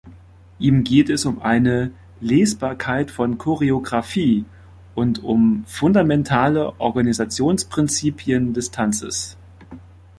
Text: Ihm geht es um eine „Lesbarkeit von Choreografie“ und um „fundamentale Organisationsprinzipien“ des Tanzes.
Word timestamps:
Ihm 0.57 0.83
geht 0.83 1.11
es 1.11 1.27
um 1.27 1.43
eine 1.43 1.91
„Lesbarkeit 2.21 3.11
von 3.11 3.37
Choreografie“ 3.37 4.45
und 4.95 5.23
um 5.23 5.63
„fundamentale 5.67 6.73
Organisationsprinzipien“ 6.79 8.51
des 8.55 8.71
Tanzes. 8.71 9.37